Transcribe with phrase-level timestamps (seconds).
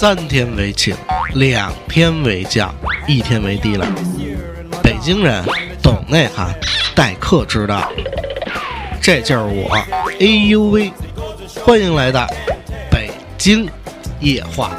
[0.00, 0.94] 三天为请，
[1.34, 2.72] 两天为将，
[3.08, 3.84] 一天为低了。
[4.80, 5.44] 北京人
[5.82, 6.54] 懂内涵，
[6.94, 7.90] 待客之道。
[9.02, 9.76] 这就是我，
[10.20, 10.92] 哎呦喂！
[11.64, 12.28] 欢迎来到
[12.88, 13.68] 北京
[14.20, 14.70] 夜话。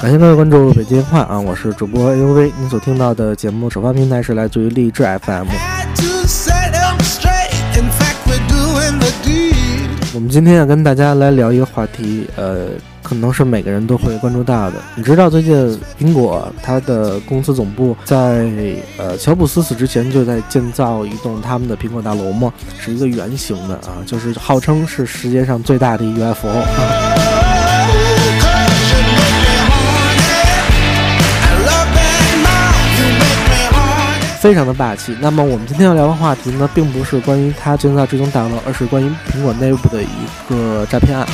[0.00, 2.50] 感谢各位关注北京话啊，我是主播 A U V。
[2.58, 5.46] 你所听到的节目首发平台是来自于励志 FM。
[10.14, 12.68] 我们今天要跟大家来聊一个话题，呃，
[13.02, 14.76] 可能是每个人都会关注到的。
[14.96, 18.48] 你知道最近苹果它的公司总部在
[18.96, 22.50] 呃乔布斯死之前就在建造一栋他们的苹果大楼吗？
[22.78, 26.48] 是一个圆形的啊，就是号称是世界上最大的 UFO。
[34.40, 35.14] 非常的霸气。
[35.20, 40.08] 那么我们今天要聊的话题呢，并不是关于它建造这栋大楼，而是关于苹果内部的一
[40.48, 41.26] 个诈骗案。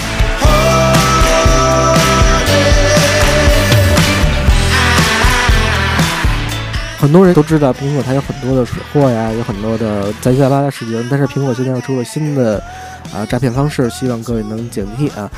[6.98, 12.60] 很多人都知道苹果它有很多的水货呀，有很多的杂七杂八的事情，但是苹果现在又出了新的
[13.14, 15.30] 啊诈骗方式，希望各位能警惕啊。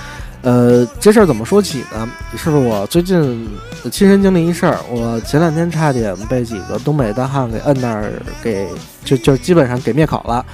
[0.43, 2.09] 呃，这事儿怎么说起呢？
[2.37, 3.49] 是我最近
[3.91, 4.79] 亲身经历一事儿。
[4.89, 8.69] 我前两天差点被几个东北大汉给摁那儿，给
[9.05, 10.45] 就就基本上给灭口了。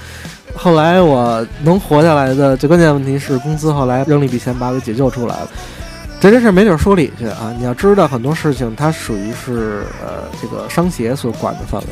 [0.55, 5.47] 后来我能活下来的最关键问题是，公司后来扔了一笔钱把我给解救出来了。
[6.19, 7.53] 这件事没地儿说理去啊！
[7.57, 11.87] 你要知道，很多事情它属于是呃这个商协所管的范围，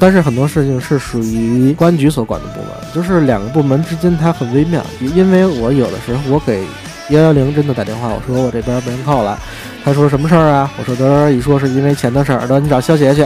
[0.00, 4.84] 但是很多事情是属于公安局所管的部门，就是两个部门之间它很微妙。
[4.98, 6.64] 因为我有的时候我给。
[7.10, 9.38] 幺幺零真的打电话，我说我这边被人扣了，
[9.84, 10.70] 他说什么事儿啊？
[10.78, 13.22] 我说得一说是因为钱的事儿，得你找肖杰去。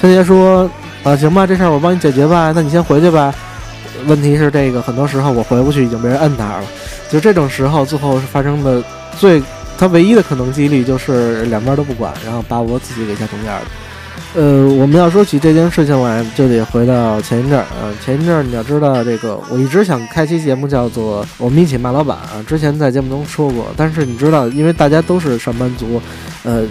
[0.00, 0.70] 肖杰说
[1.02, 3.34] 啊，行吧，这事儿我帮你解决吧，那你先回去吧。
[4.06, 6.66] 问题是这个，很多时候我回不去，已经被人摁那儿了。
[7.08, 8.82] 就这种时候，最后发生的
[9.18, 9.42] 最，
[9.78, 13.62] 他唯一的可能几率就是两边都不管，然后把我自己给夹中间了。
[14.36, 17.86] 呃，我们要说起这件事情来，就得回到前一阵儿啊。
[18.04, 22.42] 前一阵儿你要知道，这个我一直想开期节目，叫做“我们一起骂老板”啊。
[22.44, 26.02] 之前在节目中说过，但是你知道，因为大家都是上班族，
[26.42, 26.64] 呃，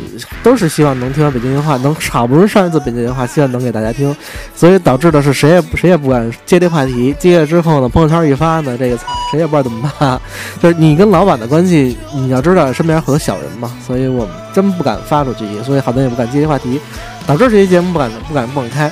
[0.43, 4.13] 都是希望能听到北京话，能好不容易上一次北京话，希望能给大家听，
[4.53, 7.15] 所以导致的是谁也谁也不敢接这话题。
[7.17, 8.97] 接了之后呢，朋友圈一发呢，这个
[9.31, 10.19] 谁也不知道怎么办。
[10.61, 16.77] 就是你跟老板的关系，你要知道身边很多小人嘛，所以我们真不敢发出去，所以好多人也不敢接这话题。
[17.25, 18.91] 导致这期节目不敢不敢不敢开，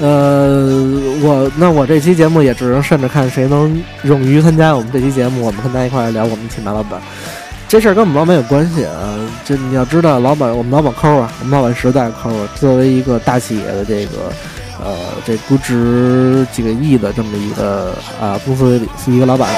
[0.00, 0.66] 呃，
[1.22, 7.00] 我那我这期节目也只能顺着看谁能勇于参加我们这期节目，我们跟大家一块聊我们品牌老板。
[7.68, 9.14] 这事儿跟我们老板有关系啊，
[9.44, 12.48] 这你要知道，老板我们老板抠啊，我们老板实在抠啊。
[12.56, 14.32] 作为一个大企业的这个，
[14.82, 19.48] 呃，这估值几个亿的这么一个啊公司是一个老板。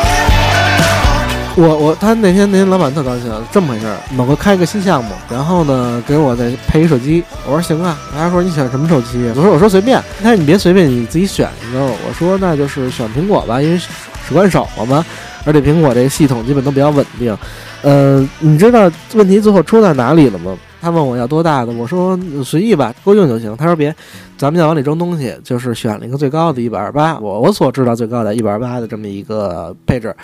[1.55, 9.31] 我我他那天那天老板特高兴，这么回事儿，某个开个新项目，然后呢给我再配一手机，我说行啊，他说你选什么手机？
[9.37, 11.85] 我说我说随便，他说你别随便，你自己选一个。
[11.85, 15.05] 我说那就是选苹果吧，因为使惯手了嘛，
[15.45, 17.37] 而且苹果这个系统基本都比较稳定。
[17.83, 20.57] 呃，你知道问题最后出在哪里了吗？
[20.81, 23.55] 他问我要多大的，我说随意吧，够用就行。
[23.59, 23.95] 他说别，
[24.39, 30.17] 咱们要往里装东西，就是选了一个最高的一百二十八，我我所知道最高的一百二十八的这么一个配置。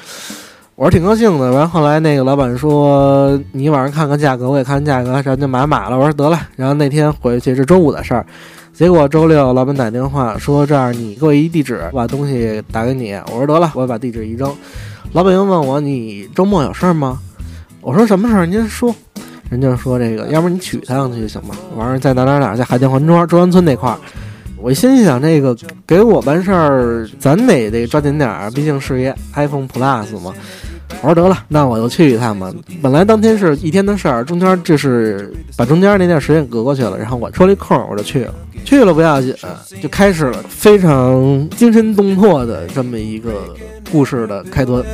[0.79, 5.99] 我是挺高兴的，完后后来那个老板说你晚上看看价格，我也看看价格，咱就买买了。
[5.99, 8.25] 我说得了，然后那天回去是周五的事儿，
[8.73, 13.13] 结果周六老板打电话说这样，你给我一地址，我把东西打给你。
[13.33, 14.55] 我说得了，我把地址一扔。
[15.15, 17.19] 老板又问我你周末有事儿吗？
[17.81, 18.95] 我说什么事儿您说。
[19.51, 21.57] 人家说这个，要不你取一趟去行吗？
[21.75, 23.99] 完事儿在哪哪哪，在海淀环庄中关村那块儿。
[24.61, 30.33] 我心想，这个给我办事儿，咱得得抓紧点儿，毕竟是一 iPhone Plus 嘛。
[31.01, 32.53] 我说得了，那我就去一趟吧。
[32.83, 36.99] 本来当天是一天的事儿，中间这是把中间那段时间隔过去了。
[36.99, 38.35] 然后我抽了一空，我就去了。
[38.65, 39.33] 去了不要紧，
[39.81, 43.55] 就开始了非常惊心动魄的这么一个
[43.91, 44.85] 故事的开端。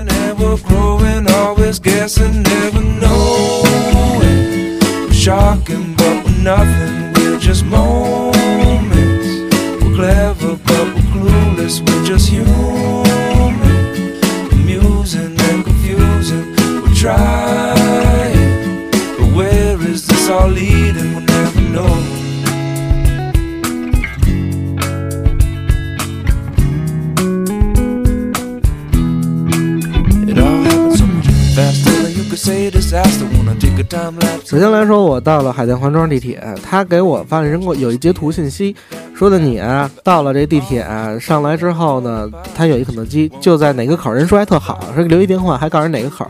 [34.44, 38.74] 首先来说我到了海淀黄庄地铁他给我发了人过有一截图信息
[39.14, 40.86] 说的你啊到了这地铁
[41.20, 46.26] 上来之后呢他有一肯德基就在哪个口人说还特好说留一电话还告诉你哪个口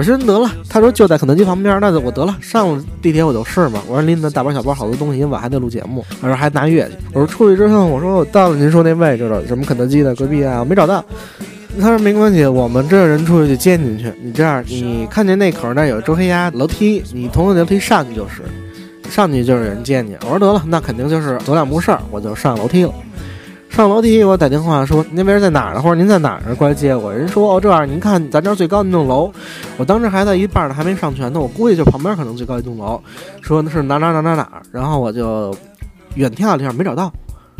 [0.00, 3.82] 我说得了，他说就在肯德基旁边，那我得了，上了地铁我就是嘛。
[3.86, 6.02] 我说拎着大包小包好多东西，晚还得录节目。
[6.22, 6.94] 他说还拿乐器。
[7.12, 11.04] 我说出去之后，我说我到了您说那位置了，什么肯德基的隔壁啊，我没找到。
[11.78, 14.10] 他说没关系，我们这人出去就接进去。
[14.22, 18.40] 你这样，你看见那口那有周黑鸭楼梯，你从那楼梯上去就是，
[19.10, 20.16] 上去就是有人接你。
[20.22, 22.94] 我说得了，那肯定就是走两步事儿，我就上楼梯了。
[23.70, 25.80] 上楼梯，我打电话说那边在哪儿呢？
[25.80, 26.54] 或者您在哪儿呢？
[26.56, 27.14] 过来接我。
[27.14, 29.32] 人说哦这样，您看咱这儿最高那栋楼。
[29.78, 31.40] 我当时还在一半呢，还没上全呢。
[31.40, 33.00] 我估计就旁边可能最高一栋楼。
[33.40, 34.60] 说那是哪哪哪哪哪。
[34.72, 35.56] 然后我就
[36.16, 37.10] 远眺了一下，没找到。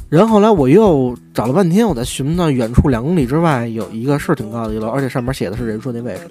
[0.08, 6.22] 然后后来我又找了半天，我在寻到远处两公里之外有一个是挺高的一楼，而且上面写的是人说那位置。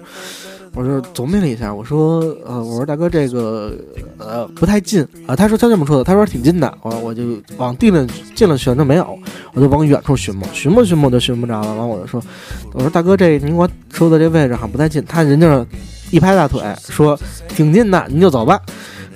[0.74, 3.72] 我就琢磨了一下，我说，呃，我说大哥，这个，
[4.18, 5.34] 呃，不太近啊。
[5.34, 6.72] 他说他这么说的，他说挺近的。
[6.82, 7.22] 我我就
[7.56, 9.18] 往地了近了寻，就没有，
[9.52, 11.74] 我就往远处寻摸，寻摸寻摸就寻不着了。
[11.74, 12.22] 完我就说，
[12.72, 15.04] 我说大哥，这您给我说的这位置好像不太近。
[15.04, 15.66] 他人家
[16.12, 17.18] 一拍大腿说
[17.48, 18.60] 挺近的，您就走吧。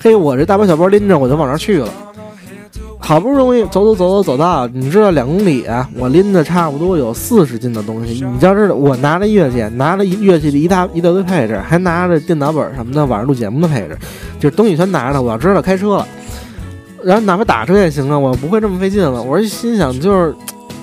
[0.00, 1.88] 嘿，我这大包小包拎着，我就往那儿去了。
[3.04, 8.14] 好不容易走走走走走到，你知道两公里，我拎着差不多有四十斤的东西。
[8.14, 13.98] 你要知道，我拿着乐器，拿着乐器的一大一大堆配置，还拿着电脑本什么的，晚上录节目的配置，
[14.40, 15.20] 就是东西全拿着。
[15.20, 16.08] 我要知道开车了，
[17.02, 19.22] 然后哪怕打车也行啊，我不会这么费劲了。
[19.22, 20.34] 我是心想，就是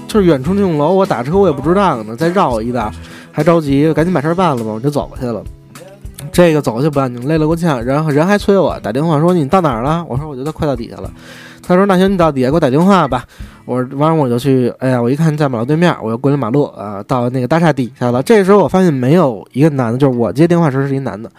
[0.08, 2.92] 就是远处那栋楼，我打车我也不知道呢，再绕一道，
[3.32, 5.44] 还着急，赶紧把事儿办了吧，我就走过去了。
[6.32, 10.06] 这个走过去不要紧，累了够呛，然后人还催我打电话说你到哪儿了？
[10.08, 11.12] 我说我觉得快到底下了。
[11.62, 13.24] 他说：“那行，你到底下给我打电话吧。”
[13.66, 14.74] 我说：“完了，我就去。
[14.80, 18.22] 哎呀，我一看在马路对面，我又过了马路啊，到那个大厦底下了。
[18.24, 21.30] 这时候我发现没有一个男的，就是我接电话时是一男的，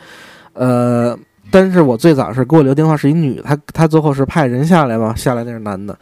[0.55, 1.17] 呃，
[1.51, 5.95] 但是我最早是给我留电话是一女的，他他最后是派人下来嘛，下来那是男的。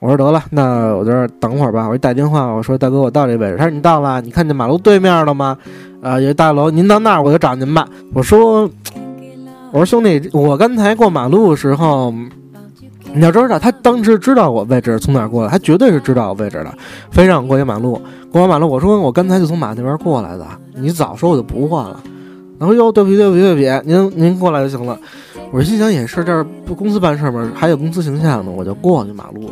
[0.00, 1.88] 我说得了，那我在这等会儿吧。
[1.88, 3.56] 我一打电话，我说大哥，我到这位置。
[3.56, 5.56] 他说你到了，你看见马路对面了吗？
[6.02, 7.88] 啊，有大楼，您到那儿我就找您吧。
[8.12, 8.68] 我说，
[9.70, 12.12] 我说兄弟，我刚才过马路的时候。
[13.14, 16.74] 你要知道，他当时知道我位置从哪儿过来，他绝对是知道我位置的，
[17.10, 18.00] 非让我过一马路，
[18.30, 22.02] 过完马路，我说我刚才就从马那边过来的，你早说我就不换了。
[22.58, 24.98] 然后哟，对不起，对不起，对不起，您您过来就行了。
[25.50, 29.50] 我心想也是，这儿不公司办事嘛，还有公司形象呢，我就过去马路。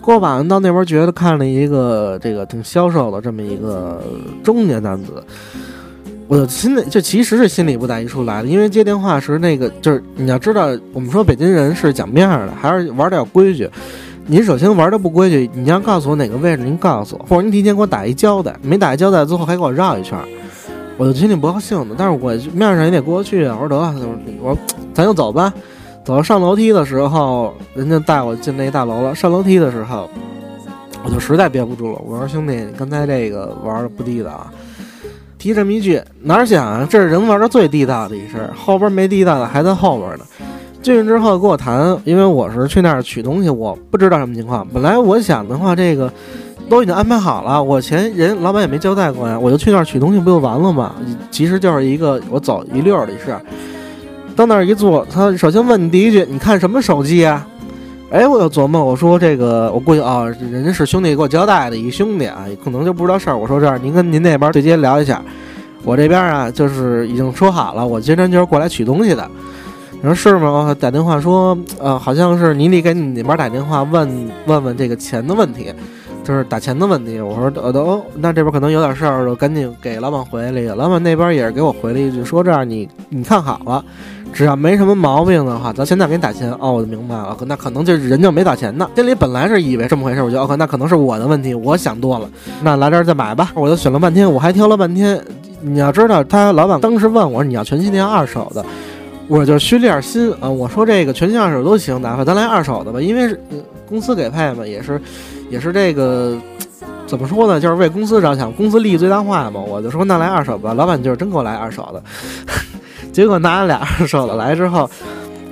[0.00, 4.00] 过完到那边，觉得看了一个这个挺消瘦的这么一个
[4.42, 5.22] 中年男子。
[6.26, 13.68] 我心里就其实是心里不打一处来的，因为接电话时那个就是你要知道，我们说北京人是讲面的，还是玩点规矩。
[14.26, 20.18] 您首先玩的不规矩，你要告诉我哪个位置，您告诉我，或者您提前给我打一交代，没打一交代，最后还给我绕一圈，
[20.96, 21.94] 我就心里不高兴的。
[21.98, 23.44] 但是我面上也得过去。
[23.44, 23.94] 我说得了，
[24.40, 24.58] 我说
[24.94, 25.52] 咱就走吧。
[26.06, 29.14] 走到上楼梯的时候，人家带我进那大楼了。
[29.14, 30.08] 上楼梯的时候，
[31.04, 31.98] 我就实在憋不住了。
[32.06, 34.50] 我说兄弟，刚才这个玩的不地道啊。
[35.44, 36.88] 提这么一句，哪想啊？
[36.88, 40.24] 这是人玩的最地道的一事儿，后边没地道的还在后边呢。
[40.80, 44.66] 进去之后跟我谈，因为我是去那儿取东西，我不知道什么情况。
[44.72, 46.10] 本来我想的话，这个
[46.70, 50.94] 都已经安排好了，我前人老板也没交代过呀，我就去那儿取东西不就完了吗？
[51.30, 53.36] 其实就是一个我走一溜儿的事。
[54.34, 57.46] 到那儿一坐，他首先问你第一句，你看什么手机啊？
[58.14, 63.36] 哎，我又琢磨，我说这个，我估计啊，人家是兄弟给我交代的，一兄弟啊，可能就不知道事儿。
[63.36, 65.20] 我说这儿，您跟您那边对接聊一下，
[65.82, 69.28] 我这边啊，就是已经说好了，我今天就是过来取东西的。
[69.94, 70.72] 你说是吗？
[70.78, 74.08] 打电话说，呃，好像是你得给你那边打电话问
[74.46, 75.74] 问问这个钱的问题，
[76.22, 77.20] 就是打钱的问题。
[77.20, 80.76] 我说呃都，那这边可能有点事儿，就赶紧给老板回了一个。
[80.76, 83.84] 老板那边也是给我回了一句，说这样你你看好了。
[84.34, 87.36] 只要没什么毛病的话，咱现在给你打钱哦，我就明白了。
[87.46, 88.90] 那可能就是人就没打钱呢。
[88.96, 92.28] 心里本来是以为这么回事，我觉得哦，那可能是我的问题，我想多了。
[92.60, 95.22] 那来这儿再买吧，我就选了半天，我还挑了半天。
[95.60, 98.66] 你要知道，他老板当时问我，你要全新的二手的，
[99.28, 100.50] 我就虚了点心啊。
[100.50, 103.38] 我说这个全新二手都行，哪怕咱来二手的吧，因为
[103.88, 105.00] 公司给配嘛，也是
[105.48, 106.36] 也是这个
[107.06, 109.60] 怎么说呢，就是为公司着想，公司利益最大化嘛。
[109.60, 112.02] 我就说那来二手吧，老板就是真给我来二手的。
[113.14, 114.90] 结果拿了俩二手的来之后，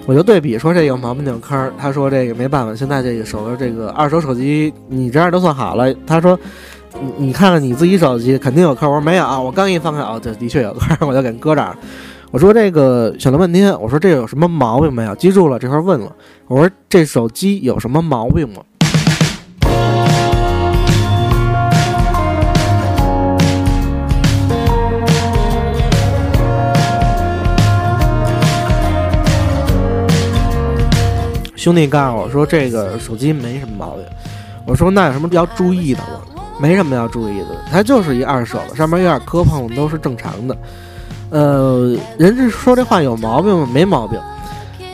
[0.04, 1.72] 我就对比说这有毛病有坑。
[1.78, 5.94] 他说这个没办法，现在这个手的这个二手手机你这样都算好了。
[6.04, 6.36] 他说
[7.00, 8.90] 你你看看你自己手机肯定有坑。
[8.90, 11.76] 我说没有，我刚一翻开哦，这的确有坑，我就给搁这儿。
[12.32, 15.14] 我说这个选了半天，我说这有什么毛病没有？
[15.14, 16.10] 记住了，这块问了。
[16.48, 18.62] 我说这手机有什么毛病吗？
[31.62, 34.04] 兄弟告诉我说这个手机没什么毛病。
[34.66, 36.42] 我说那有什么要注意的吗？
[36.58, 40.56] 没什么要注意的，它就是一二手的，上面有点磕碰都是正常的。
[41.30, 43.68] 呃，人家说这话有毛病吗？
[43.72, 44.18] 没毛病。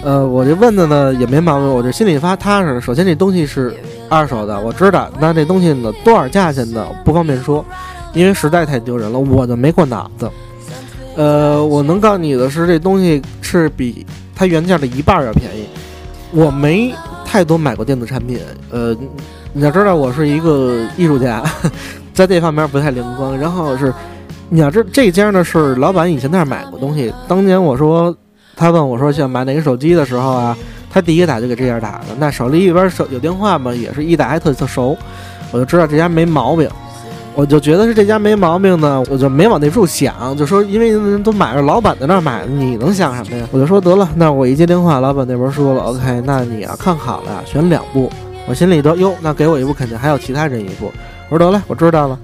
[0.02, 2.78] 呃，我这问的呢也没毛病，我这心里发踏实。
[2.82, 3.74] 首先这东西是
[4.10, 5.10] 二手的，我知道。
[5.18, 6.86] 那这东西呢多少价钱呢？
[7.02, 7.64] 不方便说，
[8.12, 10.30] 因为实在太丢人了，我就没过脑子。
[11.16, 15.66] 呃，我能告诉你的是，这东西是比它原价的一半要便宜。
[16.32, 16.94] 我没
[17.24, 18.38] 太多买过电子产品，
[18.70, 18.96] 呃。
[19.54, 21.42] 你要知道，我是一个艺术家，
[22.12, 23.36] 在这方面不太灵光。
[23.36, 23.92] 然后是，
[24.50, 27.12] 你要知这家呢是老板以前在那买过东西。
[27.26, 28.14] 当年我说，
[28.54, 30.56] 他问我说想买哪个手机的时候啊，
[30.90, 32.04] 他第一个打就给这家打的。
[32.18, 34.96] 那手里一边手有电话嘛，也是一打还特特熟，
[35.50, 36.68] 我就知道这家没毛病。
[37.38, 43.46] 我就觉得是这家没毛病呢，我就没往那处想，就说因为人都买了老板在那买，你能想什么呀？
[43.52, 48.10] 我就说得了，那我一接电话，老板那边说了，OK，那你啊看好了，选两部。
[48.48, 50.90] 我心里都哟，那给我一部肯定还有其他人一部。
[51.28, 52.18] 我说得了，我知道了。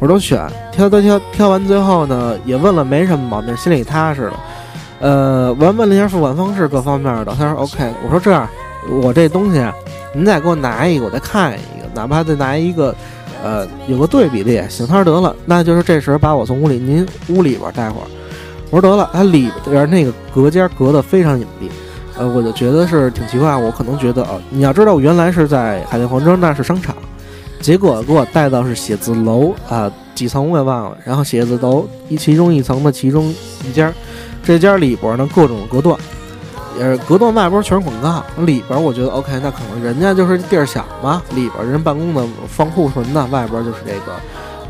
[0.00, 4.40] 我说都选，挑都挑，挑完最后呢，也问了没什么毛病，心里踏实了。
[4.98, 7.88] 呃，完问了一下付款方式各方面的，他说 OK。
[8.04, 8.48] 我说这样，
[9.00, 9.64] 我这东西
[10.12, 12.92] 您再给我拿一个，我再看一个，哪怕再拿一个，
[13.46, 14.84] 呃，有个对比的也行。
[14.84, 18.06] 他说得了，那就是这时把我从屋里您屋里边待会儿。
[18.70, 21.68] 我说得了，他里边那个隔间隔得非常隐蔽。
[22.18, 26.96] 呃，我就觉得是挺奇怪，我可能觉得啊，你要知道我原来是在海淀黄庄，那是商场，
[27.60, 33.32] 结果给我带到是写字楼啊，几层我也忘了，然后写字楼一其中一层的其中
[33.64, 33.92] 一家，
[34.42, 35.96] 这家里边呢各种隔断，
[36.78, 44.12] 也是隔断外边全是广告，里边我觉得 OK，那可能人家就是地儿小嘛，里边人办公的放库存的，外边就是这个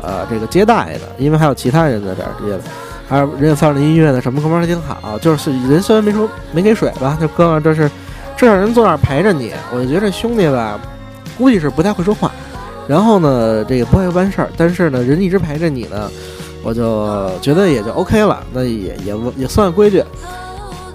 [0.01, 2.61] 呃这个接待的，因为还有其他人在这儿接的。
[3.09, 5.17] 还有人家放着音乐呢，什么哥们儿还挺好。
[5.19, 7.89] 就是人虽然没说没给水吧，就哥们儿这是，
[8.35, 9.53] 至少人坐那儿陪着你。
[9.73, 10.77] 我就觉得这兄弟吧，
[11.37, 12.29] 估计是不太会说话，
[12.85, 16.11] 然后呢，这个不会办事儿，但是呢，人一直陪着你呢，
[16.63, 20.03] 我就觉得也就 OK 了，那也也也算规矩。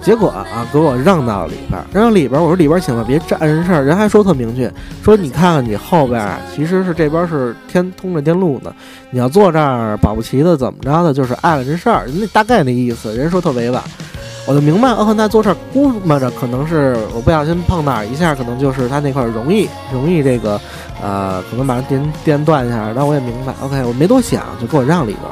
[0.03, 3.83] 结果啊，给我让到里边，让到里边，我说里边请了，别占人事儿。
[3.83, 8.73] 人还说特明确，说你看看你后边，其实是这边是天通着电路呢。
[9.11, 12.05] 你要坐这儿，保不齐的怎么着的，就是碍了这事儿。
[12.05, 13.81] 人大概那意思，人说特委婉，
[14.45, 14.89] 我就明白。
[14.89, 20.59] 哦，那坐这儿估摸着可能是我不小心碰哪儿一下，可能就是他那块容易容易这个，
[21.01, 22.91] 呃，可能把电电断一下。
[22.93, 25.23] 但我也明白，OK，我没多想，就给我让里边。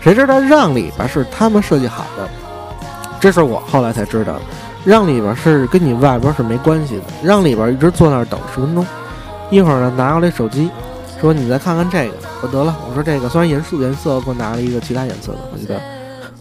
[0.00, 2.28] 谁知道让里边是他们设计好的。
[3.24, 4.40] 这是我后来才知道的，
[4.84, 7.02] 让里边是跟你外边是没关系的。
[7.22, 8.86] 让里边一直坐那儿等十分钟，
[9.50, 10.68] 一会儿呢拿过来手机，
[11.18, 12.14] 说你再看看这个。
[12.42, 15.38] 我得了，我说这个虽然颜色颜色，给我拿了一个其他颜色的。
[15.54, 15.80] 我觉得，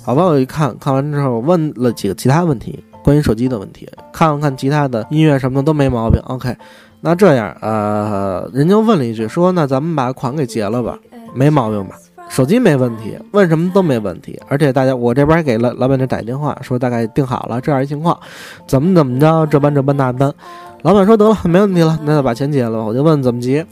[0.04, 6.22] 好吧，我一看看完之后，问了几个其他问题，关于手机的问题，看了看其他的音乐什么的都没毛病。
[6.26, 6.54] OK，
[7.00, 11.00] 那这样，呃，人家问了一句，说那咱们把款给结了吧，
[11.34, 11.96] 没毛病吧？
[12.30, 18.18] 手机没问题，问什么都没问题，而且大家我这边还给了老板那打电话，说大概定好了这样一情况，
[18.66, 20.34] 怎么怎么着，这般这般那般。
[20.82, 22.84] 老板说得了，没问题了，那就把钱结了吧。
[22.84, 23.66] 我就问怎么结，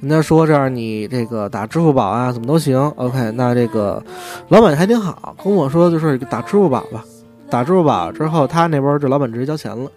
[0.00, 2.78] 人家说这样你这个打支付宝啊，怎么都行。
[2.96, 4.00] OK，那这个
[4.48, 7.04] 老板还挺好，跟我说就是打支付宝吧，
[7.50, 9.90] 打支付宝之后他那边这老板直接交钱了。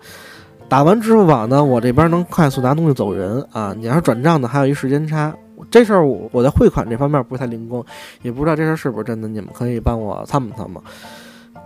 [0.68, 3.74] 打完支付宝呢，我这边能快速拿东西走人啊。
[3.78, 5.34] 你要是转账呢，还有一时间差。
[5.70, 7.84] 这事儿我我在汇款这方面不太灵光，
[8.22, 10.82] 也不知道这事儿是不是真的，你们可以帮我参谋参谋。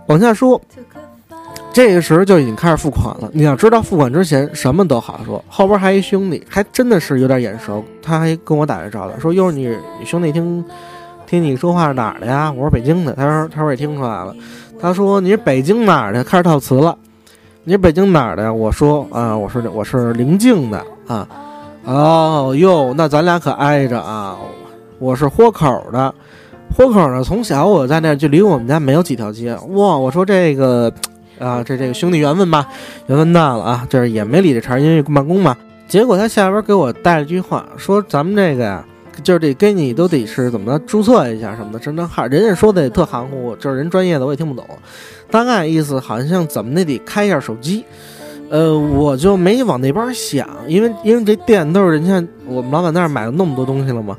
[0.06, 0.60] 往下说，
[1.72, 3.30] 这个时候就已经开始付款了。
[3.32, 9.68] 你要知道，付款之前什么都好说，后边还一兄弟，还真的是有点眼熟，他还跟我打着招呼，说：“哟，你
[10.00, 10.64] 你兄弟听
[11.26, 14.34] 听你说话是哪儿的呀？”我说：“北京的。”他说：“他说也听出来了。”
[14.80, 16.96] 他说：“你是北京哪儿的？”开始套词了。
[17.64, 21.28] “你是北京哪儿的呀？”我说：“啊，我说我是临近的啊。”
[21.84, 24.38] 哦哟，那咱俩可挨着啊！
[25.00, 26.14] 我是豁口的，
[26.76, 29.52] 豁口呢，从小我在那，就离我们家没有几条街。
[29.70, 30.92] 哇，我说这个，
[31.40, 32.68] 啊，这这个兄弟缘分吧，
[33.08, 35.56] 缘分到了啊，这也没理这茬，因为办公嘛。
[35.88, 38.84] 结果他下边给我带了句话，说咱们这个呀，
[39.24, 42.28] 就是得跟你都得是怎么着注册一下什么的身份证。
[42.30, 44.64] 人家说的也特含糊，就是人专业的我也听不懂，
[45.32, 47.84] 大概意思好像怎么的得开一下手机。
[48.52, 54.14] 呃，我就没往那边想，因为因为这店都是人家我们老板那儿买了那么多东西了嘛，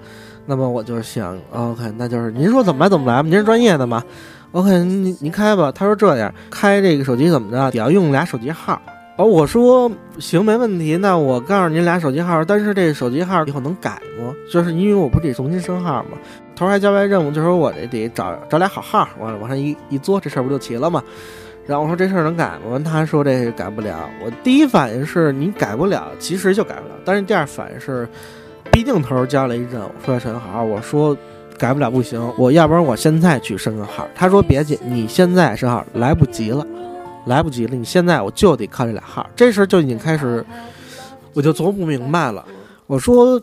[0.48, 4.04] 那么我就想，OK，那就是您说怎么来怎么来吧，您是专业的嘛
[4.52, 5.72] ，OK，您您开吧。
[5.72, 8.82] 他说这样开这个手机怎么着，得要用俩手机号。
[9.18, 10.98] 哦，我说行，没问题。
[10.98, 14.34] 那我告诉您俩手机号，但是这手机号以后能改吗？
[14.52, 16.18] 就是因为我不得重新升号嘛。
[16.56, 21.04] 头儿还交代任务，就说我这得找找俩好号，往往上一一做，这事儿不就齐了吗？
[21.66, 22.78] 然后我说这事儿能改吗？
[22.84, 24.10] 他说这改不了。
[24.24, 26.96] 我第一反应是你改不了，其实就改不了。
[27.06, 28.08] 但是第二反应是，
[28.72, 31.16] 毕竟头儿交了一阵，我说要申号，我说
[31.58, 34.06] 改不了不行，我要不然我现在去申个号。
[34.14, 36.68] 他说别急，你现在申号来不及了，
[37.28, 39.26] 来不及了，你现在我就得靠这俩号。
[39.34, 40.46] 这事儿就已经开始，
[41.34, 42.44] 我就琢磨不明白了。
[42.88, 43.42] 我说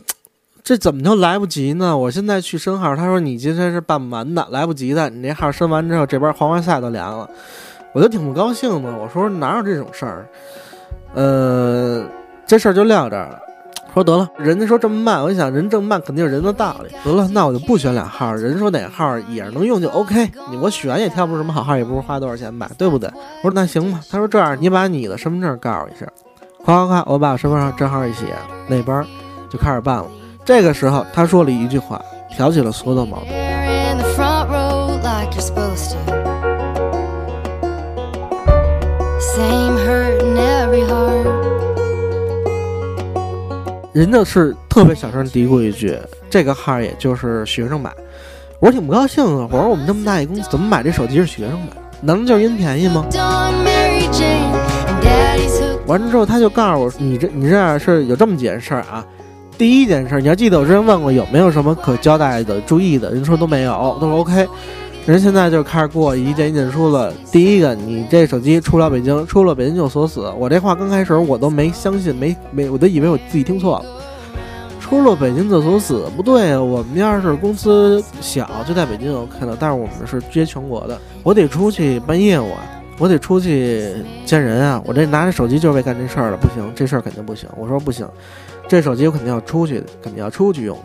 [0.63, 1.97] 这怎么就来不及呢？
[1.97, 5.09] 我现在去申号，他说你今天是办不完的，来不及的。
[5.09, 7.31] 你这号申完之后，这边黄花菜都凉了。
[7.93, 10.27] 我就挺不高兴的，我说哪有这种事儿？
[11.15, 12.05] 呃，
[12.47, 13.39] 这事儿就撂这儿了。
[13.93, 16.95] 说得了，人家说这么慢，我一想人这么慢肯定是人的道理。
[17.05, 20.31] 得了，那我就不选俩号，人说哪号也是能用就 OK。
[20.49, 23.11] 你我选也挑不出什么好号，也不是花多少钱买，对不对？
[23.43, 23.99] 我说那行吧。
[24.09, 26.07] 他说这样，你把你的身份证告诉我一下，
[26.65, 28.27] 夸夸夸，我把身份证正号一写，
[28.69, 29.05] 那边
[29.51, 30.07] 就开始办了。
[30.45, 33.60] 这个时候他说了一句话，挑起了所有的矛盾。
[43.93, 45.99] 人家是特别小声嘀咕一句
[46.31, 47.93] ：“这个号也就是学生买。”
[48.61, 49.49] 我挺不高兴的。
[49.51, 51.69] 我说我们这么大一公司，怎么买这手机是学生买？
[52.01, 53.05] 难道就是因便宜吗？
[55.87, 59.05] 完了之后，他就告诉我：“你这你这是有这么几件事啊。
[59.59, 64.47] 第一件事，你要记得我之前问过有没有什么可交代的、注意的，人说都没有，都说 OK。”
[65.07, 67.13] 人现在就开始给我一件一件说了。
[67.33, 70.31] 第一个，你这手机出了北京，出了北京就锁死。
[70.39, 73.85] 我这话刚开始我都没相信，没没，我都以为我自己听错了。
[74.79, 76.61] 出了北京就锁死，不对啊！
[76.61, 82.61] 我们要是公司小，就在北京 OK 了，但是我们是接全国的，我得出去办业务啊，
[82.99, 83.95] 我得出去
[84.27, 84.83] 见人啊。
[84.85, 87.49] 我这拿着手机就是为干这事儿的，不行，这事儿肯定不行。
[87.57, 88.07] 我说不行，
[88.67, 90.77] 这手机我肯定要出去，肯定要出去用。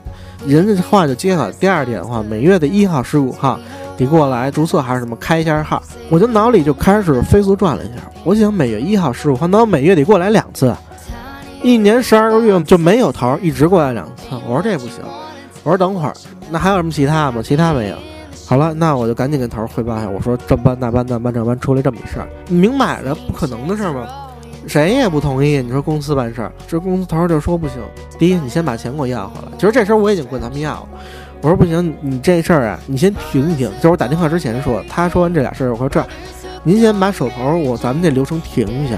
[0.46, 1.52] 人家话就接了。
[1.54, 3.60] 第二点的话，每月的一号、十五号。
[3.98, 5.16] 你过来注册还是什么？
[5.16, 7.96] 开一下号，我就脑里就开始飞速转了一下。
[8.24, 10.76] 我想每月一号、十五号，那我每月得过来两次，
[11.64, 14.36] 一年十二个月就没有头，一直过来两次。
[14.46, 15.02] 我说这不行，
[15.64, 16.14] 我说等会儿，
[16.50, 17.42] 那还有什么其他吗？
[17.42, 17.96] 其他没有。
[18.46, 20.10] 好了，那我就赶紧跟头汇报一下。
[20.10, 24.06] 我说这班那班那班这班出来这么一事儿，明摆着不可能的事儿吗？
[24.68, 25.62] 谁也不同意。
[25.62, 27.78] 你说公司办事儿，这公司头就说不行。
[28.20, 29.52] 第一，你先把钱给我要回来。
[29.58, 30.90] 其实这事儿我已经跟他们要了。
[31.42, 33.70] 我说不行，你这事儿啊，你先停一停。
[33.78, 36.10] 就是我打电话之前说，他说完这俩事儿，我说这样，
[36.64, 38.98] 您先把手头我咱们这流程停一下，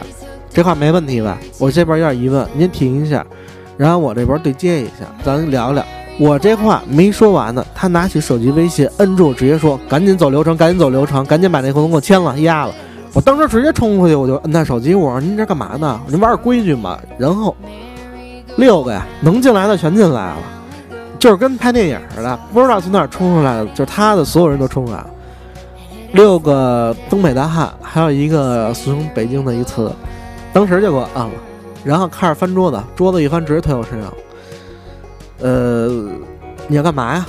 [0.49, 1.37] 这话没问题吧？
[1.59, 3.25] 我这边有点疑问，您停一下，
[3.75, 5.85] 然后我这边对接一下，咱聊聊。
[6.19, 12.73] 我这话没说完呢，他拿起手机微信摁住，直接说赶紧走流程，赶紧走流程，赶紧把那合同给我签了压了。
[13.13, 15.99] 我当时直接冲过去，我就摁他手机，我说您这干嘛呢？
[16.07, 16.97] 您玩点规矩嘛。
[17.17, 17.55] 然后
[18.55, 20.37] 六个呀，能进来的全进来了。
[21.19, 25.09] 就是跟拍电影似的，不知道从哪儿冲出来的，就是他的所有人都冲出来了。
[26.13, 29.91] 六个东北大汉，还有一个从北京的一次，
[30.53, 31.33] 当时就给我按了，
[31.83, 34.13] 然后开始翻桌子，桌子一翻直接推我身上。
[35.39, 35.87] 呃，
[36.67, 37.25] 你要干嘛呀？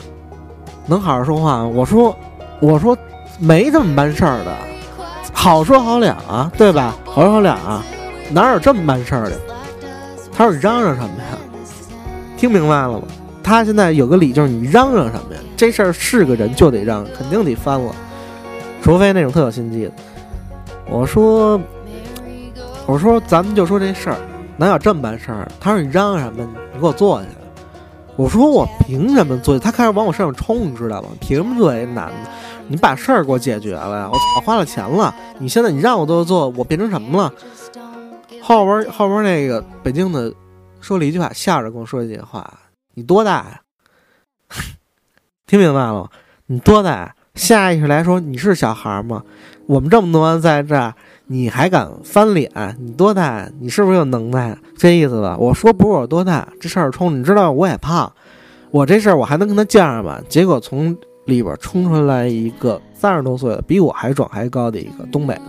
[0.87, 1.67] 能好好说话吗？
[1.67, 2.17] 我说，
[2.61, 2.97] 我说
[3.39, 4.57] 没这么办事儿的，
[5.33, 6.95] 好说好了啊，对吧？
[7.05, 7.83] 好说好了啊，
[8.31, 9.37] 哪有这么办事儿的？
[10.33, 11.39] 他说嚷嚷什么呀？
[12.37, 13.03] 听明白了吗？
[13.43, 15.41] 他现在有个理，就是你嚷嚷什么呀？
[15.57, 17.95] 这事儿是个人就得让，肯定得翻了，
[18.83, 19.93] 除非那种特有心机的。
[20.91, 21.61] 我说，
[22.87, 24.17] 我说咱们就说这事儿，
[24.57, 25.49] 哪有这么办事儿？
[25.59, 26.47] 他说你嚷嚷什么？
[26.75, 27.29] 你给我坐下。
[28.17, 29.61] 我说我凭什么坐下？
[29.63, 31.09] 他开始往我身上冲，你知道吗？
[31.21, 31.73] 凭什么坐？
[31.73, 32.31] 这男的，
[32.67, 34.11] 你把事儿给我解决了呀！
[34.13, 37.33] 我我花了钱了，你现在你让我都坐，我变成什么了？
[38.43, 40.33] 后边后边那个北京的
[40.81, 42.51] 说了一句话，笑着跟我说一句话。
[42.99, 43.61] 你多大呀？
[45.47, 46.09] 听明白了吗？
[46.47, 47.15] 你多大？
[47.37, 49.23] 下意识来说，你是小孩吗？
[49.67, 50.93] 我们这么多人在这儿，
[51.29, 52.51] 你还敢翻脸？
[52.81, 53.49] 你多大？
[53.61, 54.59] 你是不是有能耐？
[54.77, 55.37] 这意思吧？
[55.39, 58.13] 我说不是我多大，这事儿冲你知道我也胖，
[58.73, 60.21] 我这事儿我还能跟他犟上吗？
[60.29, 65.43] 结果从里边冲出来一个三十多岁的，比我还壮还高的一个东北的，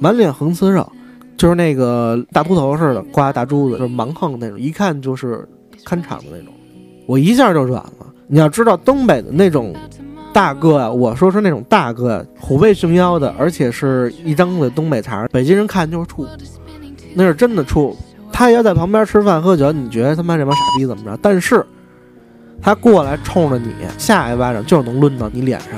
[0.00, 0.90] 满脸横刺肉，
[1.36, 5.48] 就是那个大秃头似的，刮大珠子，就是蛮横那种，一看就是
[5.84, 6.52] 看场的那种。
[7.10, 8.06] 我一下就软了。
[8.28, 9.74] 你要知道，东北的那种
[10.32, 16.28] 大哥啊，我说是那种大哥，虎背熊腰的，而且是一张嘴东北茬，北京人看就是怵，
[17.14, 17.96] 那是真的怵。
[18.32, 21.18] 他要在旁边吃饭喝酒，你觉得他妈这帮傻逼怎么着？
[21.20, 21.66] 但是，
[22.62, 25.70] 他过来冲着你下一巴掌，就能抡到你脸上。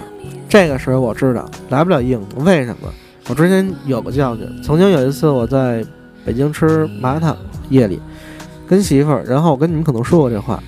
[0.51, 2.45] 这个时候我知道来不了硬的。
[2.45, 2.93] 为什么？
[3.31, 5.83] 我之前有个教训，曾经有一次我在
[6.27, 7.35] 北京吃麻辣烫，
[7.71, 7.99] 夜里
[8.69, 10.63] 跟媳妇儿，然后我跟你们可能说过这话。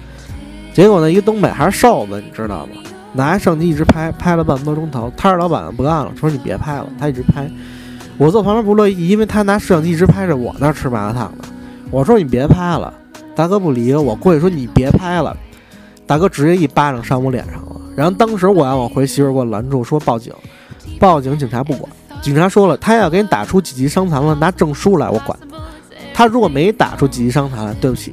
[0.74, 2.72] 结果呢，一个东北还是瘦子，你知道吗？
[3.12, 5.10] 拿着相机一直拍，拍了半个多钟头。
[5.16, 7.48] 他是老板不干了，说你别拍了，他一直拍。
[8.18, 11.44] 我坐旁边不乐意，因为他拿摄像机一直拍着我那吃麻辣烫呢。
[11.92, 12.92] 我说你别拍了，
[13.36, 15.36] 大哥不理我，过去说你别拍了，
[16.08, 17.76] 大哥直接一巴掌扇我脸上了。
[17.94, 20.32] 然后当时我要往回，媳妇给我拦住，说报警，
[20.98, 21.88] 报警，警察不管。
[22.20, 25.38] 警察说了，他要给你打出几级伤残了，拿证书来，我管。
[26.12, 28.12] 他如果没打出几级伤残来，对不起，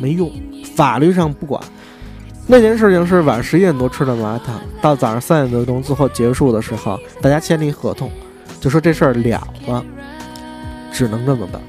[0.00, 0.30] 没用，
[0.74, 1.62] 法律上不管。
[2.50, 8.10] 那件事情是晚上十一点多吃的麻辣烫，到早上三点多钟，最后结束的时候，大家签了一合同，
[8.58, 9.84] 就说这事儿了了，
[10.90, 11.60] 只能这么办。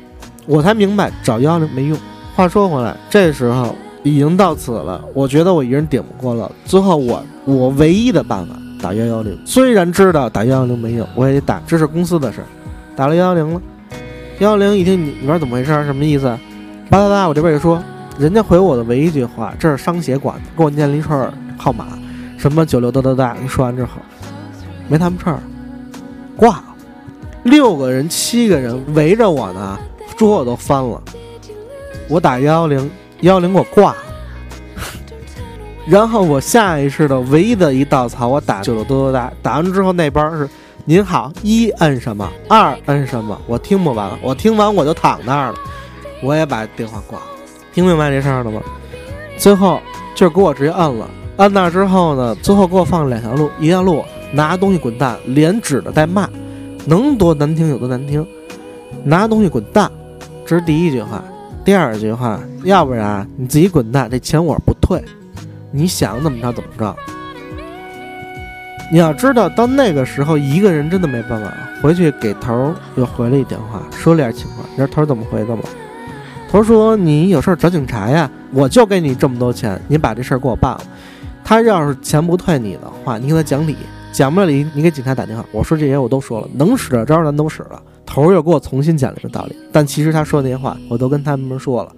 [0.45, 1.99] 我才明白找幺幺零没用。
[2.33, 6.49] 话说回来，这时候已经到此了，我觉得我一人顶不过了。
[6.63, 12.47] 最后我我唯一的办法打幺幺零，虽然知道打幺幺零没用，我也得打，这是公司的事儿。
[12.95, 13.61] 打了幺幺零了，
[14.39, 15.73] 幺幺零一听你你说怎么回事？
[15.83, 16.25] 什么意思？
[16.89, 17.83] 叭叭叭，我这边一说，
[18.19, 21.97] 人家回我的唯一一句话，这是商协管的，给我念了一串号码，
[22.37, 23.33] 什么九六哒哒哒。
[23.41, 23.91] 你说完之后，
[24.89, 25.39] 没他们事儿，
[26.35, 26.63] 挂了。
[27.43, 29.79] 六个人、七个人围着我呢，
[30.17, 31.01] 桌子都翻了。
[32.09, 33.97] 我打幺幺零，幺幺零给我挂了。
[35.87, 39.33] 然后我下意识的唯一的一稻草，我打九六哒哒哒。
[39.41, 40.49] 打完之后，那边是
[40.83, 44.19] 您好，一摁什么，二摁什么，我听不完了。
[44.21, 45.57] 我听完我就躺那儿了，
[46.21, 47.25] 我也把电话挂了。
[47.73, 48.61] 听明白这事儿了吗？
[49.37, 49.81] 最后
[50.15, 56.29] 就是给我直接摁了，摁那之后呢，最后给我放两条路，一条路拿东西滚蛋，连指的带骂，
[56.85, 58.25] 能多难听有多难听，
[59.03, 59.89] 拿东西滚蛋，
[60.45, 61.23] 这是第一句话。
[61.63, 65.03] 第二句话，要不然你自己滚蛋，这钱我不退，
[65.71, 66.95] 你想怎么着怎么着。
[68.91, 71.53] 你要知道，到那个时候，一个人真的没办法。
[71.81, 74.67] 回去给头儿又回了一电话，说了点情况。
[74.71, 75.61] 你知道头儿怎么回的吗？
[76.49, 80.81] 头说：“你有事儿找警察呀，我就给你这么多钱，你把这事儿给我办了。
[81.43, 83.75] 他要是钱不退你的话，你给他讲理，
[84.11, 85.45] 讲不了理，你给警察打电话。
[85.51, 87.79] 我说这些我都说了，能使的招咱都使了。
[88.03, 91.91] 头儿又给我重新讲了一个道理，但其实他说那些话我都跟他们说了，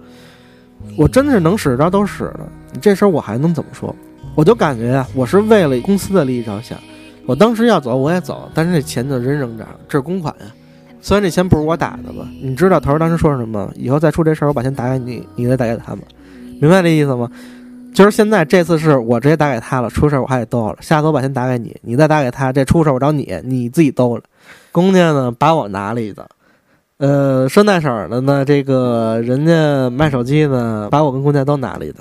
[0.98, 2.40] 我真的是能使的招都使了。
[2.78, 3.94] 这事儿我还能怎么说？
[4.34, 6.78] 我就感觉呀，我是为了公司的利益着想。
[7.24, 10.46] 我当时要走我也走，但是这钱就真扔这儿了，这是公款呀。
[11.02, 13.72] 虽然这钱不是我打的吧，你知道头儿当时说什么吗？
[13.74, 16.04] 以后再出这事儿，我把钱打给你，你再打给他们，
[16.60, 17.28] 明白这意思吗？
[17.92, 20.78] 就是现在这次是我直接打给他了，出事儿我还得兜着。
[20.80, 24.24] 下次我把钱打给你，你再打给他，这出事儿我找你，你自己兜着。
[24.70, 26.26] 公家呢把我拿了一个，
[26.98, 31.98] 呃，顺带手的呢，这个人家卖手机呢把我跟公家都拿了一个，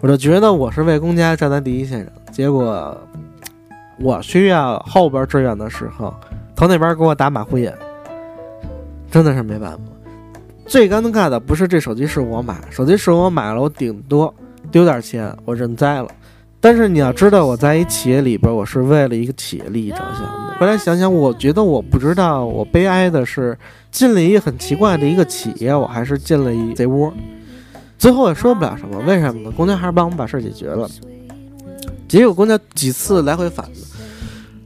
[0.00, 2.96] 我就觉得我是为公家站在第一线上，结果
[3.98, 6.14] 我需要后边支援的时候，
[6.54, 7.74] 头那边给我打马虎眼，
[9.10, 9.78] 真的是没办法。
[10.66, 14.34] 最尴尬的不是这手机是我买，手机是我买了，我顶多
[14.70, 16.08] 丢点钱，我认栽了。
[16.60, 20.56] 但是你要知道，我在一企业里边，我是为了一个企业利益着想的。
[20.58, 23.56] 后来想想，我觉得我不知道，我悲哀的是
[23.92, 27.12] 进了一个很奇怪的一个企业，我还是进了一贼窝。
[27.98, 29.50] 最后也说不了什么，为什么呢？
[29.52, 30.88] 公家还是帮我们把事儿解决了。
[32.08, 33.68] 结果公家几次来回反，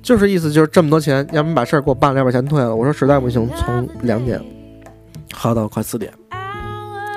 [0.02, 2.74] 就是意思就是这么多钱，要么把事儿给我办了，要把钱退了。
[2.74, 4.40] 我说实在不行，从两点
[5.32, 6.12] 耗到快四点。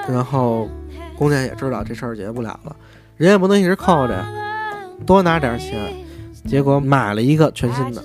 [0.08, 0.68] 然后
[1.18, 2.76] 公家也知道这事儿解决不了了，
[3.16, 4.28] 人也不能一直扣着呀，
[5.06, 5.92] 多拿点钱。
[6.46, 8.04] 结果买了一个全新的，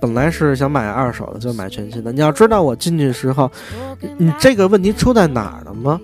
[0.00, 2.12] 本来是想买二手的，就买全新的。
[2.12, 3.50] 你要知道我进去时候，
[4.18, 6.00] 你这个问题出在哪儿了吗？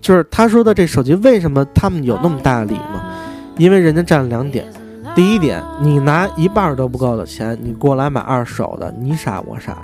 [0.00, 3.04] 就是他说的这手机为什么他们有那么大的理吗？
[3.58, 4.64] 因为人家占了两点。
[5.18, 9.78] 第一点，你拿一半都不够的钱，你过来买二手的，你傻我傻呀？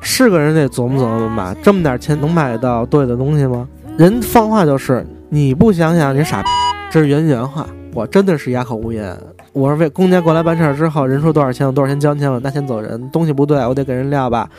[0.00, 3.68] 是个人得琢磨琢磨吧，这么点钱能买到对的东西吗？
[3.96, 6.42] 人放话就是你不想想你傻，
[6.90, 9.16] 这是原原话，我真的是哑口无言。
[9.52, 13.08] 我是为公家过来办事儿之后，人说多少钱我多少钱交钱，我拿钱走人。
[13.10, 14.50] 东西不对，我得给人撂吧。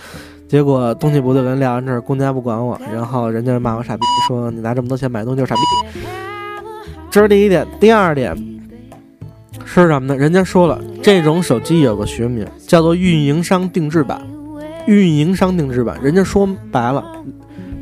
[0.48, 6.00] 结果东西不对，给人撂完这儿，公家不管我，然后人家骂我傻逼，说你拿这么多钱买东西就是傻逼。
[7.12, 8.34] 这是第一点，第二点
[9.68, 10.16] 是什么呢？
[10.16, 14.20] 人家说了，这种手机有个学名叫做运营商定制版。
[14.88, 17.04] 运营商定制版，人家说白了，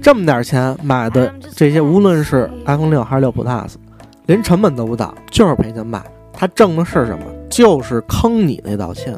[0.01, 3.75] 这么点钱买的这些，无论是 iPhone 六还是六 Plus，
[4.25, 6.01] 连成本都不到，就是赔钱卖。
[6.33, 7.23] 他挣的是什么？
[7.47, 9.15] 就是坑你那道钱，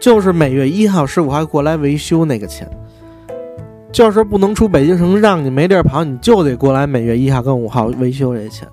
[0.00, 2.66] 就是每月一号十五号过来维修那个钱，
[3.92, 8.66] 就是不能出北京城，让你没地儿跑，你就得过来每月一号跟五号维修这钱。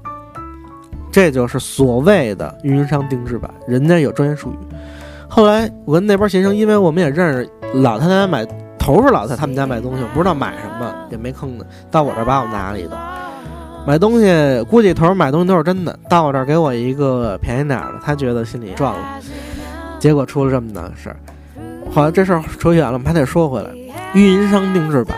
[1.12, 4.58] 这就是所谓的运营商定制版，人家有专业术语。
[5.28, 8.46] 后来我跟那边协商，因为我们也认识老太太买
[8.80, 12.98] 头是老太太他们家买东西，我不知道买什么，也没坑的，到我这儿把我拿了一个。
[13.86, 19.20] 买东西估计头买东西都是真的，到我这儿给我一个便宜点儿的，他觉得心里赚了。
[20.00, 21.18] 结果出了这么大的事儿，
[21.92, 23.70] 好了，这事儿扯远了，我们还得说回来。
[24.14, 25.18] 运营商定制版，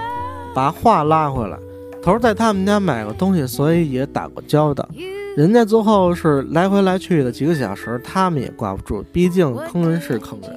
[0.53, 1.57] 把话拉回来，
[2.01, 4.87] 头在他们家买过东西，所以也打过交道。
[5.35, 10.51] 人家最后是来回来去的几个小时，他们也挂不住，毕竟坑人是坑人。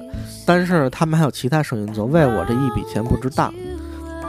[0.45, 3.51] 但是他们还有其他生意做，为我这一笔钱不值当。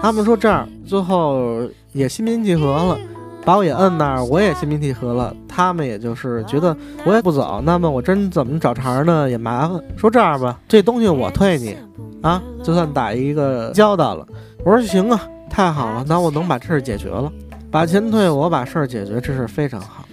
[0.01, 1.61] 他们说这样，最后
[1.93, 2.99] 也心平气和了，
[3.45, 5.37] 把我也摁那儿，我也心平气和了。
[5.47, 9.29] 他们也就是觉得我也不走，那么我真怎么找茬呢？
[9.29, 9.79] 也麻烦。
[9.99, 11.77] 说这样吧，这东西我退你，
[12.23, 14.27] 啊，就算打一个交道了。
[14.65, 17.31] 我说行啊，太好了，那我能把这事解决了，
[17.71, 20.05] 把钱退我，把事儿解决，这事非常好。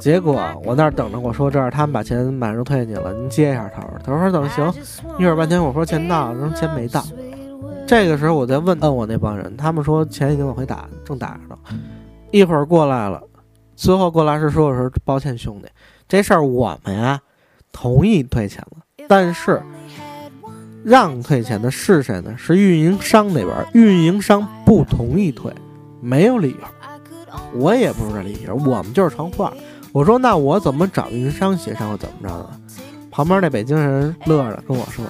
[0.00, 3.82] 结果我那儿等着，我说这儿他们把钱马上退你了，您接一下头。
[4.04, 4.72] 他说等行，
[5.18, 7.04] 一会儿半天我说钱到了，说钱没到。
[7.86, 11.58] 这个时候我在问问我那帮人，他们说钱已经往回打，正打着呢。
[12.30, 13.20] 一会儿过来了，
[13.74, 15.68] 最后过来是说我说抱歉兄弟，
[16.08, 17.20] 这事儿我们呀
[17.72, 19.60] 同意退钱了，但是
[20.84, 22.34] 让退钱的是谁呢？
[22.38, 25.52] 是运营商那边，运营商不同意退，
[26.00, 26.66] 没有理由，
[27.54, 29.52] 我也不知道理由，我们就是传话。
[29.92, 32.50] 我说那我怎么找运营商协商，怎么着呢？
[33.10, 35.04] 旁边那北京人乐着跟我说，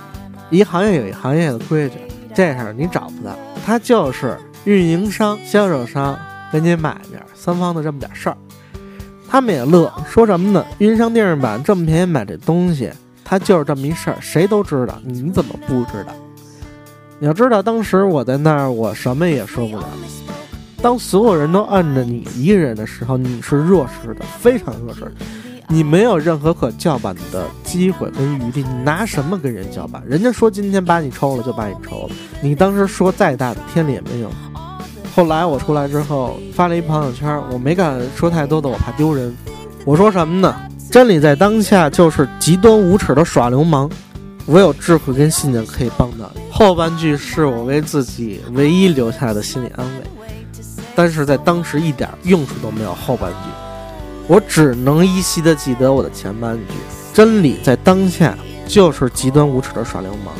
[0.50, 1.96] 一行业有一行业的规矩。
[2.34, 6.18] 这事儿你找不到，他就是运营商、销售商
[6.50, 8.36] 跟你买面三方的这么点事儿。
[9.28, 10.64] 他们也乐，说什么呢？
[10.78, 12.90] 运营商电视版这么便宜买这东西，
[13.24, 16.12] 他就是这么一事儿，谁都知道，你怎么不知道？
[17.18, 19.86] 你要知道，当时我在那儿，我什么也说不了。
[20.82, 25.10] 当所有人都按着你一个人的时候，你是弱势的，非常弱势。
[25.68, 30.02] 你没有任何可叫板的机会跟余地，你拿什么跟人叫板？
[30.04, 34.30] 人家说今天把你抽了就把你抽了，你当时说再大的天理也没有。
[35.14, 39.34] 后来我出来之后发了一朋友圈，我没敢说太多的，我怕丢人。
[39.84, 40.54] 我说什么呢？
[40.90, 43.88] 真理在当下就是极端无耻的耍流氓，
[44.46, 46.40] 我有智慧跟信念可以帮到你。
[46.50, 50.02] 后半句是我为自己唯一留下的心理安慰，
[50.94, 52.94] 但是在当时一点用处都没有。
[52.94, 53.36] 后半句。
[54.28, 56.74] 我只能依稀的记得我的前半句：
[57.12, 60.32] 真理在当下就是极端无耻的耍流氓。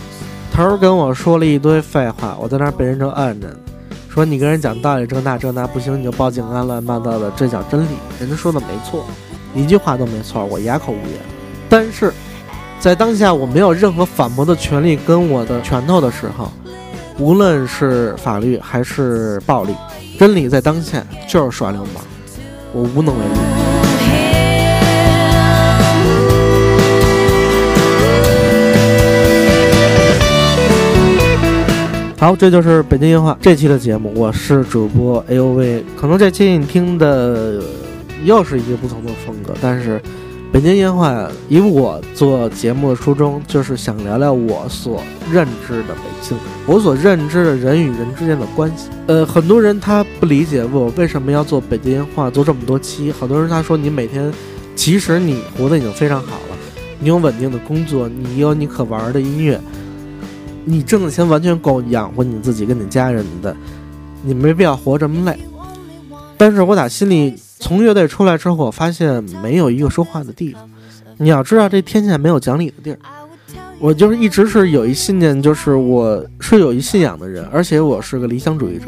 [0.53, 3.49] 头儿跟我说了一堆废话，我在那儿被人正按着，
[4.09, 7.97] 说你跟人讲道理这那这那不行，你就报警啊，乱七八糟的，这叫真理。
[8.21, 9.05] 人家说的没错，
[9.55, 11.19] 一句话都没错，我哑口无言。
[11.69, 12.13] 但是
[12.79, 16.53] 在当下我没有任何反驳的权利跟我的拳头的时候，
[17.19, 19.75] 无论是法律还是暴力，
[20.23, 22.01] 真理在当下就是耍流氓，
[22.73, 23.35] 我无能为力。
[32.17, 35.85] 好，这就是北京烟话这期的节目，我是主播 A O V。
[36.01, 37.61] 可能这期你听的
[38.23, 40.01] 又是一个不同的风格，但是
[40.53, 46.37] 北京烟话以我做节目的初衷，就是想聊聊我所认知的北京，
[46.67, 48.91] 我所认知的人与人之间的关系。
[49.07, 53.11] 呃，很多人他不理解我为什么要做北京烟话，做这么多期。
[53.11, 54.31] 好多人他说你每天，
[54.77, 56.57] 其实你活得已经非常好了，
[57.01, 59.59] 你有稳定的工作，你有你可玩的音乐。
[60.67, 63.57] 你挣的钱完全够养活你自己跟你家人的，
[64.23, 65.39] 你没必要活这么累。
[66.37, 70.69] 但是我打心里从乐队出来之后，我发现没有一个说话的地方。
[71.17, 72.99] 你要知道，这天下没有讲理的地儿。
[73.79, 78.87] 我就是一直是有一信念，就是我是有一信仰的人，而且我是个理想主义者。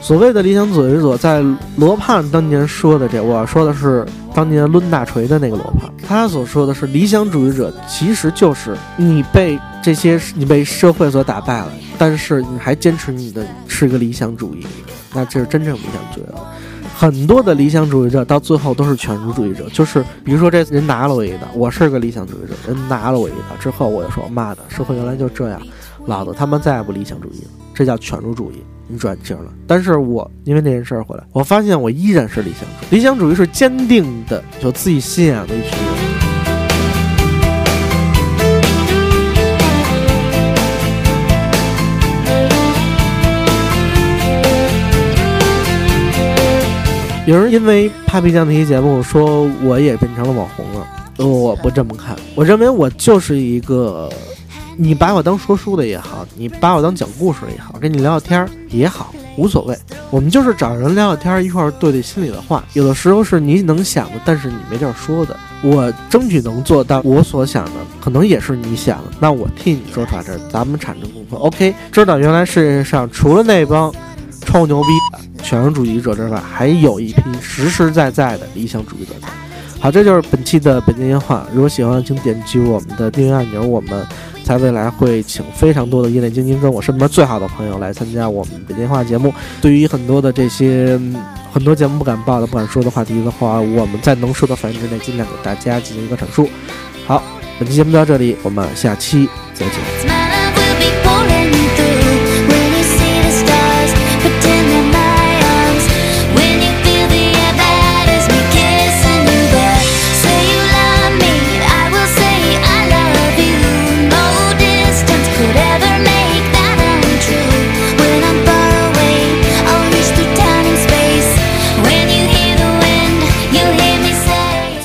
[0.00, 1.44] 所谓的理想主义者，在
[1.76, 14.66] 罗胖当年说的这，我说的是当年抡大锤的那个罗胖，他所说的是理想主义者，其实就是你被这些你被社会所打败了，但是你还坚持你的是一个理想主义，
[15.14, 16.52] 那这是真正理想主义了。
[16.98, 25.60] 很多的理想主义者到最后都是犬儒主义者，就是比如说这人拿了我一刀，我是个理想主义者，人拿了我一刀之后，我就说妈的，社会原来就这样，
[26.06, 28.64] 老子他妈再也不理想主义了，这叫犬儒主义。
[28.88, 32.96] 你转型了，但是我因为那件事儿回来，我发现我依然是理想主义。
[32.96, 36.05] 理想主义是坚定的，有自己信仰的一群人。
[47.26, 54.08] 有人因为 Papi 酱那期节目说我也变成了网红了，我不这么看，我认为我就是一个。
[54.78, 59.74] 你把我当说书的也好，你把我当讲故事的也好，跟你聊聊天儿也好，无所谓。
[60.10, 62.62] 我们就是找人聊聊天儿，一块儿对对心里的话。
[62.74, 65.34] 有的时候是你能想的，但是你没地儿说的。
[65.62, 69.04] 我争取能做到我所想的，可能也是你想的。
[69.18, 71.30] 那我替你说出来，这咱们产生共鸣。
[71.32, 73.90] OK，知道原来世界上除了那帮
[74.46, 79.12] 超牛逼的全人主义者之外，还有一批实实在在的理想主义者。
[79.78, 81.46] 好，这就是本期的北京烟话。
[81.52, 83.60] 如果喜欢，请点击我们的订阅按钮。
[83.62, 84.06] 我们。
[84.46, 89.34] 在未来会请非常多的业内精英跟我身边最好的朋友来参加我们的电话节目。
[89.60, 90.96] 对于很多的这些
[91.52, 96.48] 很多节目不敢报的、不敢说的话题的话，我们在能说的范围之内，尽量给大家进行一个阐述。
[97.08, 97.20] 好，
[97.58, 100.15] 本期节目到这里，我们下期再见。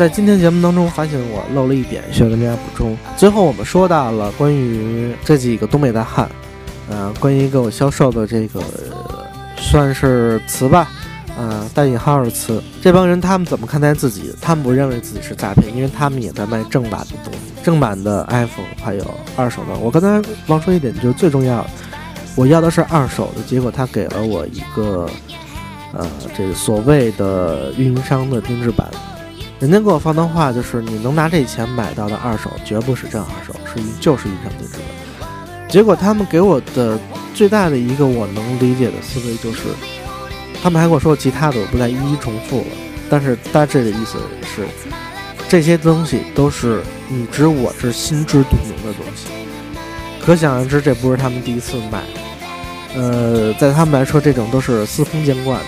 [0.02, 2.98] 在今天节目当中，发现我漏了一点，需要跟大家补充。
[3.16, 6.28] 最后我们说到了关于这几个东北大汉，
[6.90, 8.60] 呃，关于给我销售的这个
[9.58, 10.90] 算是词吧，
[11.38, 12.60] 呃，带引号的词。
[12.82, 14.34] 这帮人他们怎么看待自己？
[14.42, 19.78] 他们不认为自己是诈骗，因为他们也在卖正版的东西，正版的 iPhone 还有二手的。
[19.80, 21.64] 我刚才忘说一点，就是最重要，
[22.34, 25.08] 我要的是二手的，结果他给了我一个，
[25.94, 28.90] 呃，这个所谓的运营商的定制版。
[29.62, 35.68] 人家给我放的话就是：你能拿这钱买到的二手，绝不是真二手，是一就是一张定制的。
[35.70, 37.00] 结果他们给我的
[37.36, 39.66] 最大的一个我能理解的思维就是，
[40.64, 42.66] 他们还跟我说其他的，我不再一一重复了。
[43.08, 44.66] 但是大致的意思是，
[45.48, 49.28] 这些东西都是你知我知、心知肚明的东西。
[50.26, 52.02] 可想而知，这不是他们第一次买。
[52.96, 55.66] 呃，在他们来说，这种都是司空见惯的。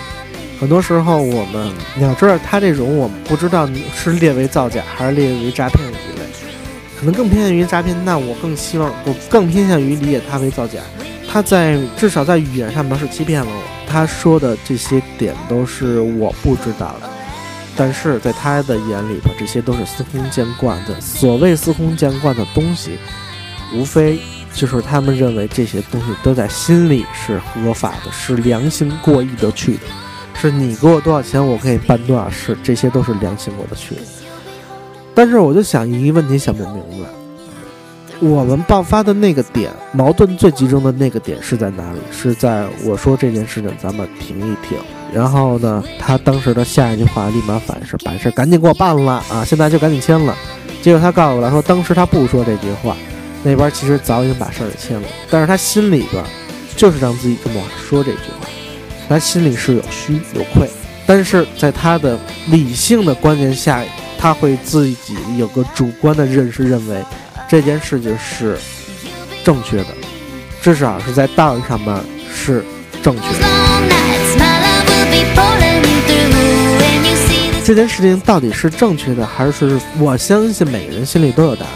[0.63, 6.25] 很多时候，我们你要知道，他这种我们不知道是列为造假还是列为诈骗的一类，
[6.97, 7.93] 可能更偏向于诈骗。
[8.05, 10.79] 那我更希望，我更偏向于理解他为造假。
[11.29, 17.09] 他在至少在语言上面是欺骗了我，他说的这些点都是我不知道的，
[17.75, 21.01] 但是在他的眼里头，这些都是司空见惯的。
[21.01, 22.91] 所谓司空见惯的东西，
[23.75, 24.17] 无非
[24.53, 29.79] 就是他们认为这些东西都在心里是合法的，是良心过意得去的。
[30.39, 33.95] 是你给我多少钱，我可以办多少事，这些都是良心过得去。
[35.15, 41.99] 但是我就想一个问题，想不明白，我们爆发的那个点，矛盾最集中的那个点是在哪里？
[42.11, 44.77] 是在我说这件事情，咱们停一停。
[45.13, 50.35] 然后呢，他当时的下一句话立马反是把事赶紧给我办了啊，现在就赶紧签了。
[50.81, 52.97] 结果他告诉我来说，当时他不说这句话，
[53.43, 56.23] 那边其实早已经把事儿给签了，但是他心里边
[56.75, 58.47] 就是让自己这么说这句话。
[59.09, 60.67] 他心里是有虚有愧，
[61.05, 63.83] 但是在他的理性的观念下，
[64.17, 67.03] 他会自己有个主观的认识，认为
[67.47, 68.57] 这件事情是
[69.43, 69.87] 正确的，
[70.61, 71.95] 至少是在道义上面
[72.33, 72.63] 是
[73.03, 73.45] 正确的。
[77.63, 81.73] 这件事情到底是正确的，还是我相信每个人心里都有答案。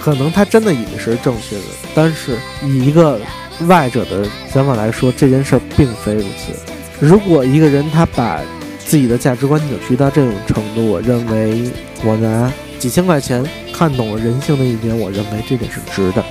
[0.00, 1.62] 可能他真的以为是正确的，
[1.94, 3.20] 但是以一个。
[3.66, 6.52] 外者的想法来说，这件事儿并非如此。
[7.00, 8.40] 如果一个人他把
[8.78, 11.70] 自己的价值观扭曲到这种程度，我认为
[12.04, 16.24] 我拿几千块钱看懂了人性的一点，我认为这点是值的。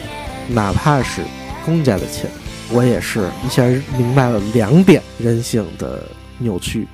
[0.47, 1.21] 哪怕是
[1.65, 2.29] 公家的钱，
[2.71, 3.63] 我也是一下
[3.97, 6.03] 明白了两点人性的
[6.37, 6.87] 扭曲。